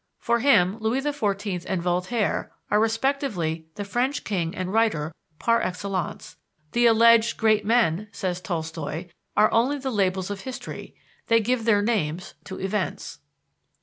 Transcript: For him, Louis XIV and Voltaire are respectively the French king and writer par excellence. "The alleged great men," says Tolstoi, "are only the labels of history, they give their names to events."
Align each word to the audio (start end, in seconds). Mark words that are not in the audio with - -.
For 0.17 0.39
him, 0.39 0.79
Louis 0.79 1.01
XIV 1.01 1.63
and 1.69 1.79
Voltaire 1.79 2.51
are 2.71 2.79
respectively 2.79 3.67
the 3.75 3.83
French 3.85 4.23
king 4.23 4.55
and 4.55 4.73
writer 4.73 5.13
par 5.37 5.61
excellence. 5.61 6.37
"The 6.71 6.87
alleged 6.87 7.37
great 7.37 7.67
men," 7.67 8.07
says 8.11 8.41
Tolstoi, 8.41 9.11
"are 9.37 9.51
only 9.53 9.77
the 9.77 9.91
labels 9.91 10.31
of 10.31 10.41
history, 10.41 10.95
they 11.27 11.39
give 11.39 11.65
their 11.65 11.83
names 11.83 12.33
to 12.45 12.59
events." 12.59 13.19